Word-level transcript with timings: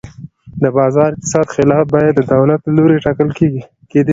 د 0.61 0.63
بازار 0.77 1.09
اقتصاد 1.13 1.47
خلاف 1.55 1.85
بیې 1.93 2.11
د 2.15 2.19
دولت 2.33 2.59
له 2.65 2.71
لوري 2.77 2.97
ټاکل 3.05 3.29
کېدې. 3.37 3.61